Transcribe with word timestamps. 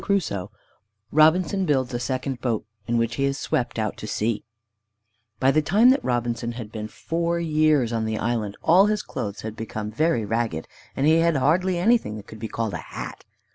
IV 0.01 0.47
ROBINSON 1.11 1.67
BUILDS 1.67 1.93
A 1.93 1.99
SECOND 1.99 2.41
BOAT, 2.41 2.65
IN 2.87 2.97
WHICH 2.97 3.17
HE 3.17 3.25
IS 3.25 3.37
SWEPT 3.37 3.77
OUT 3.77 3.97
TO 3.97 4.07
SEA 4.07 4.43
By 5.39 5.51
the 5.51 5.61
time 5.61 5.91
that 5.91 6.03
Robinson 6.03 6.53
had 6.53 6.71
been 6.71 6.87
four 6.87 7.39
years 7.39 7.93
on 7.93 8.05
the 8.05 8.17
island, 8.17 8.57
all 8.63 8.87
his 8.87 9.03
clothes 9.03 9.41
had 9.41 9.55
become 9.55 9.91
very 9.91 10.25
ragged, 10.25 10.67
and 10.95 11.05
he 11.05 11.17
had 11.17 11.35
hardly 11.35 11.77
anything 11.77 12.15
that 12.17 12.25
could 12.25 12.39
be 12.39 12.47
called 12.47 12.73
a 12.73 12.77
hat. 12.79 13.25